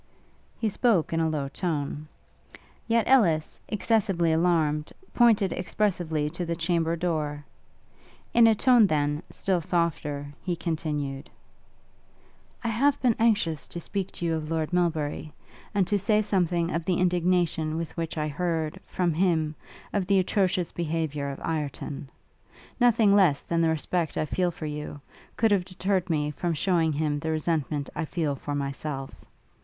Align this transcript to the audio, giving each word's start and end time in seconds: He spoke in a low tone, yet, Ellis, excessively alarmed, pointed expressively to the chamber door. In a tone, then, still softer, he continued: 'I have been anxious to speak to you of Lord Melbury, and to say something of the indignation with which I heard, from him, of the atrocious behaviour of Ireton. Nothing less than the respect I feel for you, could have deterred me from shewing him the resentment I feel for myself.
He 0.59 0.67
spoke 0.67 1.13
in 1.13 1.19
a 1.19 1.29
low 1.29 1.47
tone, 1.47 2.07
yet, 2.87 3.07
Ellis, 3.07 3.61
excessively 3.67 4.33
alarmed, 4.33 4.91
pointed 5.13 5.53
expressively 5.53 6.27
to 6.31 6.43
the 6.43 6.55
chamber 6.55 6.95
door. 6.95 7.45
In 8.33 8.47
a 8.47 8.55
tone, 8.55 8.87
then, 8.87 9.21
still 9.29 9.61
softer, 9.61 10.33
he 10.41 10.55
continued: 10.55 11.29
'I 12.63 12.69
have 12.69 12.99
been 13.03 13.15
anxious 13.19 13.67
to 13.67 13.79
speak 13.79 14.11
to 14.13 14.25
you 14.25 14.33
of 14.33 14.49
Lord 14.49 14.73
Melbury, 14.73 15.33
and 15.71 15.85
to 15.87 15.99
say 15.99 16.23
something 16.23 16.71
of 16.71 16.83
the 16.85 16.97
indignation 16.97 17.77
with 17.77 17.95
which 17.95 18.17
I 18.17 18.27
heard, 18.27 18.79
from 18.87 19.13
him, 19.13 19.53
of 19.93 20.07
the 20.07 20.17
atrocious 20.17 20.71
behaviour 20.71 21.29
of 21.29 21.39
Ireton. 21.43 22.09
Nothing 22.79 23.13
less 23.13 23.43
than 23.43 23.61
the 23.61 23.69
respect 23.69 24.17
I 24.17 24.25
feel 24.25 24.49
for 24.49 24.65
you, 24.65 24.99
could 25.37 25.51
have 25.51 25.63
deterred 25.63 26.09
me 26.09 26.31
from 26.31 26.55
shewing 26.55 26.91
him 26.93 27.19
the 27.19 27.29
resentment 27.29 27.87
I 27.95 28.05
feel 28.05 28.33
for 28.35 28.55
myself. 28.55 29.25